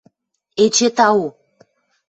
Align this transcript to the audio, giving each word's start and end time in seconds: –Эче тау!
–Эче 0.63 0.87
тау! 0.97 1.21